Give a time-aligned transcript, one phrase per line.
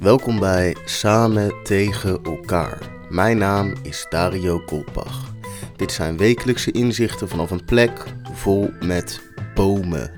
[0.00, 2.78] Welkom bij Samen tegen elkaar.
[3.08, 5.32] Mijn naam is Dario Kolpach.
[5.76, 9.20] Dit zijn wekelijkse inzichten vanaf een plek vol met
[9.54, 10.10] bomen,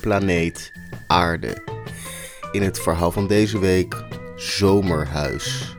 [0.00, 0.72] planeet,
[1.06, 1.62] aarde.
[2.52, 4.04] In het verhaal van deze week
[4.36, 5.76] Zomerhuis.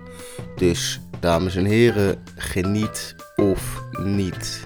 [0.55, 4.65] Dus, dames en heren, geniet of niet.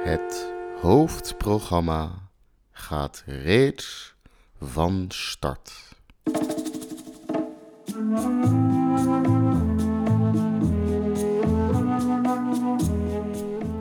[0.00, 2.10] Het hoofdprogramma
[2.72, 4.14] gaat reeds
[4.60, 5.72] van start.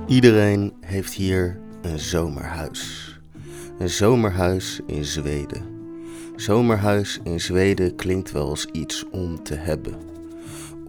[0.08, 3.14] Iedereen heeft hier een zomerhuis.
[3.78, 5.64] Een zomerhuis in Zweden.
[6.36, 10.19] Zomerhuis in Zweden klinkt wel als iets om te hebben.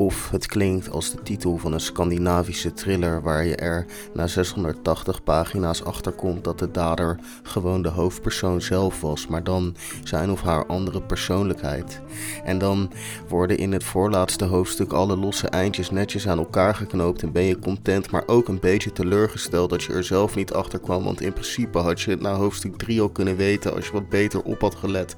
[0.01, 5.23] Of het klinkt als de titel van een Scandinavische thriller waar je er na 680
[5.23, 10.43] pagina's achter komt dat de dader gewoon de hoofdpersoon zelf was, maar dan zijn of
[10.43, 12.01] haar andere persoonlijkheid.
[12.45, 12.91] En dan
[13.29, 17.59] worden in het voorlaatste hoofdstuk alle losse eindjes netjes aan elkaar geknoopt en ben je
[17.59, 21.33] content, maar ook een beetje teleurgesteld dat je er zelf niet achter kwam, want in
[21.33, 24.61] principe had je het na hoofdstuk 3 al kunnen weten als je wat beter op
[24.61, 25.17] had gelet.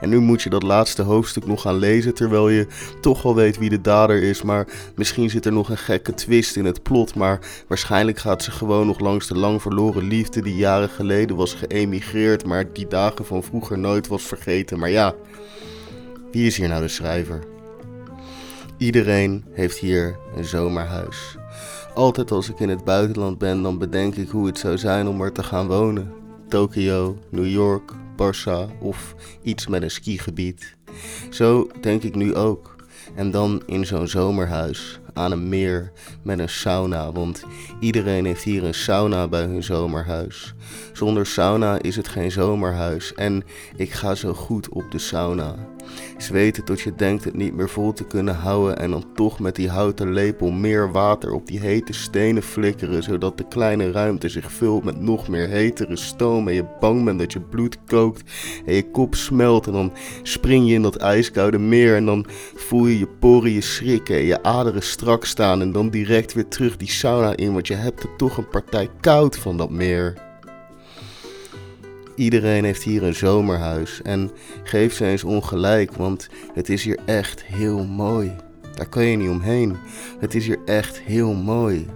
[0.00, 2.66] En nu moet je dat laatste hoofdstuk nog gaan lezen terwijl je
[3.00, 6.56] toch al weet wie de dader is, maar misschien zit er nog een gekke twist
[6.56, 7.14] in het plot.
[7.14, 11.54] Maar waarschijnlijk gaat ze gewoon nog langs de lang verloren liefde die jaren geleden was
[11.54, 14.78] geëmigreerd, maar die dagen van vroeger nooit was vergeten.
[14.78, 15.14] Maar ja,
[16.30, 17.42] wie is hier nou de schrijver?
[18.78, 21.36] Iedereen heeft hier een zomerhuis.
[21.94, 25.22] Altijd als ik in het buitenland ben, dan bedenk ik hoe het zou zijn om
[25.22, 26.12] er te gaan wonen.
[26.48, 30.76] Tokio, New York, Barça of iets met een skigebied.
[31.30, 32.73] Zo denk ik nu ook.
[33.14, 35.92] En dan in zo'n zomerhuis aan een meer
[36.22, 37.12] met een sauna.
[37.12, 37.42] Want
[37.80, 40.54] iedereen heeft hier een sauna bij hun zomerhuis.
[40.92, 43.14] Zonder sauna is het geen zomerhuis.
[43.14, 43.44] En
[43.76, 45.54] ik ga zo goed op de sauna.
[46.16, 48.78] Zweten tot je denkt het niet meer vol te kunnen houden.
[48.78, 53.02] En dan toch met die houten lepel meer water op die hete stenen flikkeren.
[53.02, 56.48] Zodat de kleine ruimte zich vult met nog meer hetere stoom.
[56.48, 58.32] En je bang bent dat je bloed kookt.
[58.66, 59.66] En je kop smelt.
[59.66, 61.96] En dan spring je in dat ijskoude meer.
[61.96, 64.16] En dan voel je je poriën schrikken.
[64.16, 65.60] En je aderen strak staan.
[65.60, 67.52] En dan direct weer terug die sauna in.
[67.52, 70.23] Want je hebt er toch een partij koud van dat meer.
[72.16, 74.30] Iedereen heeft hier een zomerhuis en
[74.62, 78.36] geef ze eens ongelijk, want het is hier echt heel mooi.
[78.74, 79.76] Daar kan je niet omheen.
[80.18, 81.86] Het is hier echt heel mooi.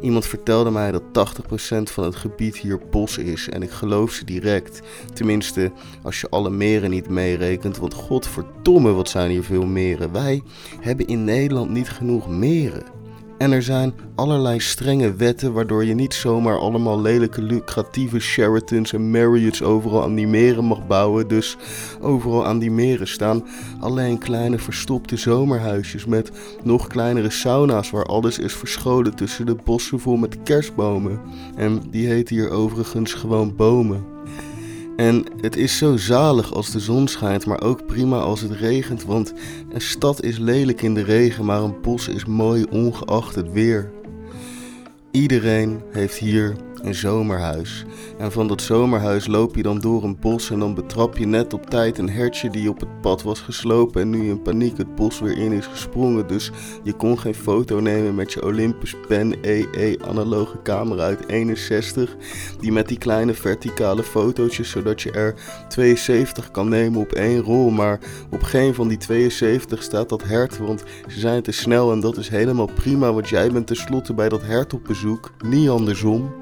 [0.00, 4.24] Iemand vertelde mij dat 80% van het gebied hier bos is en ik geloof ze
[4.24, 4.80] direct.
[5.12, 10.12] Tenminste, als je alle meren niet meerekent, want godverdomme wat zijn hier veel meren.
[10.12, 10.42] Wij
[10.80, 13.01] hebben in Nederland niet genoeg meren.
[13.38, 19.10] En er zijn allerlei strenge wetten waardoor je niet zomaar allemaal lelijke lucratieve Sheratons en
[19.10, 21.28] Marriotts overal aan die meren mag bouwen.
[21.28, 21.56] Dus
[22.00, 23.44] overal aan die meren staan
[23.80, 26.30] alleen kleine verstopte zomerhuisjes met
[26.62, 31.20] nog kleinere sauna's waar alles is verscholen tussen de bossen vol met kerstbomen.
[31.56, 34.11] En die heten hier overigens gewoon bomen.
[34.96, 39.04] En het is zo zalig als de zon schijnt, maar ook prima als het regent,
[39.04, 39.32] want
[39.72, 43.90] een stad is lelijk in de regen, maar een bos is mooi ongeacht het weer.
[45.10, 47.84] Iedereen heeft hier een zomerhuis.
[48.18, 51.52] En van dat zomerhuis loop je dan door een bos en dan betrap je net
[51.52, 54.94] op tijd een hertje die op het pad was geslopen en nu in paniek het
[54.94, 56.26] bos weer in is gesprongen.
[56.26, 56.50] Dus
[56.82, 62.16] je kon geen foto nemen met je Olympus Pen EE analoge camera uit 61,
[62.60, 65.34] die met die kleine verticale fotootjes, zodat je er
[65.68, 67.70] 72 kan nemen op één rol.
[67.70, 67.98] Maar
[68.30, 72.16] op geen van die 72 staat dat hert, want ze zijn te snel en dat
[72.16, 76.41] is helemaal prima, want jij bent tenslotte bij dat hert op bezoek, niet andersom.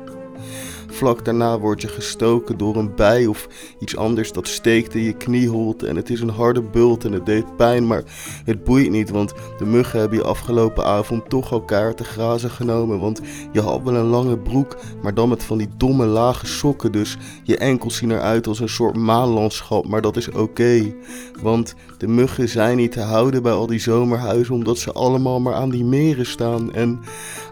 [0.91, 3.49] Vlak daarna word je gestoken door een bij of
[3.79, 5.87] iets anders dat steekt in je knieholte.
[5.87, 8.03] En het is een harde bult en het deed pijn, maar
[8.45, 9.11] het boeit niet.
[9.11, 13.01] Want de muggen hebben je afgelopen avond toch elkaar te grazen genomen.
[13.01, 13.21] Want
[13.53, 16.93] je had wel een lange broek, maar dan met van die domme lage sokken.
[16.93, 19.89] Dus je enkels zien eruit als een soort maanlandschap.
[19.89, 20.95] Maar dat is oké.
[21.43, 24.55] want de muggen zijn niet te houden bij al die zomerhuizen.
[24.55, 26.73] Omdat ze allemaal maar aan die meren staan.
[26.73, 27.01] En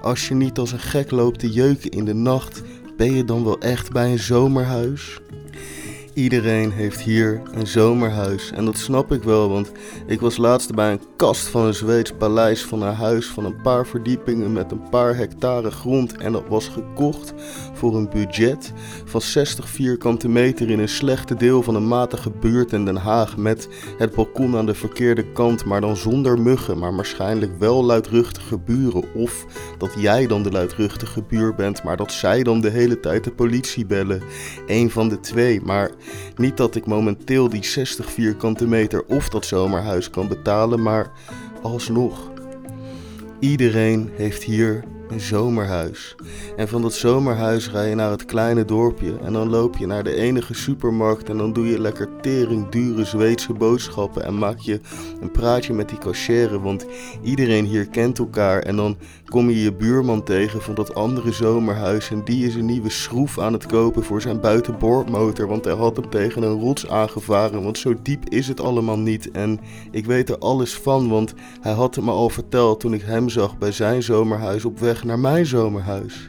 [0.02, 2.62] als je niet als een gek loopt te jeuken in de nacht
[2.98, 5.20] ben je dan wel echt bij een zomerhuis?
[6.19, 8.50] Iedereen heeft hier een zomerhuis.
[8.53, 9.73] En dat snap ik wel, want
[10.06, 13.61] ik was laatst bij een kast van een Zweeds paleis van een huis van een
[13.62, 16.17] paar verdiepingen met een paar hectare grond.
[16.17, 17.35] En dat was gekocht
[17.73, 18.73] voor een budget
[19.05, 23.37] van 60 vierkante meter in een slechte deel van een matige buurt in Den Haag.
[23.37, 23.69] Met
[23.99, 29.15] het balkon aan de verkeerde kant, maar dan zonder muggen, maar waarschijnlijk wel luidruchtige buren.
[29.15, 29.47] Of
[29.79, 33.32] dat jij dan de luidruchtige buur bent, maar dat zij dan de hele tijd de
[33.32, 34.23] politie bellen.
[34.67, 35.91] Eén van de twee, maar
[36.37, 41.10] niet dat ik momenteel die 60 vierkante meter of dat zomerhuis kan betalen, maar
[41.62, 42.31] alsnog.
[43.40, 46.14] Iedereen heeft hier een zomerhuis.
[46.56, 50.05] En van dat zomerhuis ga je naar het kleine dorpje en dan loop je naar
[50.05, 54.81] de enige supermarkt en dan doe je lekker tering dure Zweedse boodschappen en maak je
[55.20, 56.87] een praatje met die cashier, want
[57.22, 62.10] iedereen hier kent elkaar en dan kom je je buurman tegen van dat andere zomerhuis
[62.10, 65.96] en die is een nieuwe schroef aan het kopen voor zijn buitenboordmotor, want hij had
[65.96, 69.60] hem tegen een rots aangevaren, want zo diep is het allemaal niet en
[69.90, 73.28] ik weet er alles van, want hij had het me al verteld toen ik hem
[73.28, 76.28] zag bij zijn zomerhuis op weg naar mijn zomerhuis.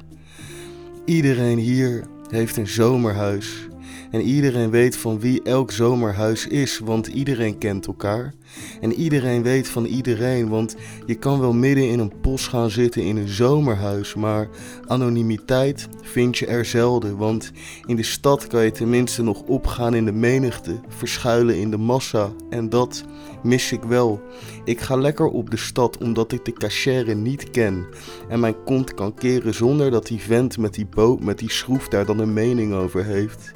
[1.06, 3.69] Iedereen hier heeft een zomerhuis.
[4.12, 8.34] En iedereen weet van wie elk zomerhuis is, want iedereen kent elkaar.
[8.82, 10.76] En iedereen weet van iedereen, want
[11.06, 14.50] je kan wel midden in een bos gaan zitten in een zomerhuis, maar
[14.88, 17.18] anonimiteit vind je er zelden.
[17.18, 17.52] Want
[17.86, 22.32] in de stad kan je tenminste nog opgaan in de menigte, verschuilen in de massa.
[22.50, 23.04] En dat
[23.44, 24.22] mis ik wel.
[24.64, 27.86] Ik ga lekker op de stad omdat ik de cachère niet ken.
[28.30, 31.88] En mijn kont kan keren zonder dat die vent met die boot, met die schroef
[31.88, 33.52] daar dan een mening over heeft.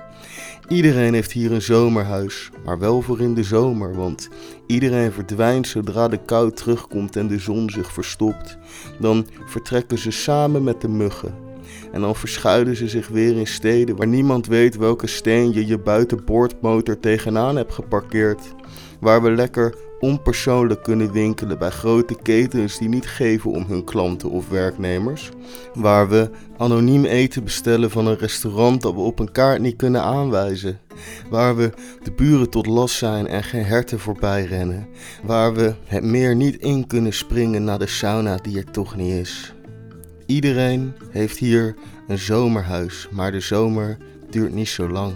[0.68, 4.30] Iedereen heeft hier een zomerhuis, maar wel voor in de zomer, want
[4.66, 8.58] iedereen verdwijnt zodra de kou terugkomt en de zon zich verstopt.
[9.00, 11.36] Dan vertrekken ze samen met de muggen.
[11.92, 15.78] En dan verschuilen ze zich weer in steden waar niemand weet welke steen je je
[15.78, 18.42] buitenboordmotor tegenaan hebt geparkeerd.
[19.00, 24.30] Waar we lekker onpersoonlijk kunnen winkelen bij grote ketens die niet geven om hun klanten
[24.30, 25.30] of werknemers.
[25.74, 30.02] Waar we anoniem eten bestellen van een restaurant dat we op een kaart niet kunnen
[30.02, 30.80] aanwijzen.
[31.30, 31.70] Waar we
[32.04, 34.88] de buren tot last zijn en geen herten voorbij rennen.
[35.24, 39.14] Waar we het meer niet in kunnen springen naar de sauna die er toch niet
[39.14, 39.54] is.
[40.26, 41.76] Iedereen heeft hier
[42.08, 43.98] een zomerhuis, maar de zomer
[44.30, 45.14] duurt niet zo lang.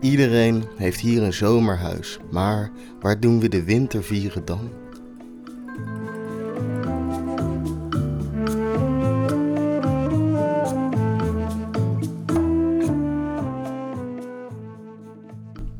[0.00, 2.70] Iedereen heeft hier een zomerhuis, maar
[3.00, 4.70] waar doen we de winter vieren dan?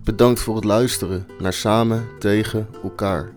[0.05, 3.33] Bedankt voor het luisteren naar Samen tegen elkaar.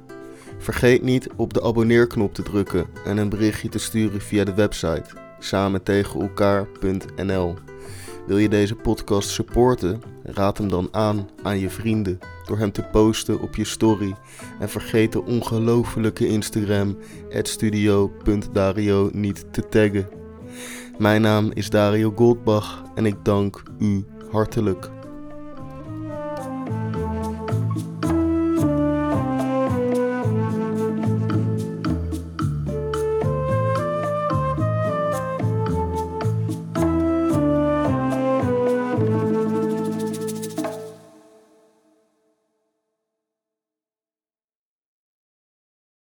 [0.57, 5.05] Vergeet niet op de abonneerknop te drukken en een berichtje te sturen via de website
[5.39, 7.55] samentegenelkaar.nl.
[8.29, 10.01] Wil je deze podcast supporten?
[10.23, 14.15] Raad hem dan aan aan je vrienden door hem te posten op je story.
[14.59, 16.97] En vergeet de ongelofelijke Instagram
[17.29, 20.09] studio.dario niet te taggen.
[20.97, 24.89] Mijn naam is Dario Goldbach en ik dank u hartelijk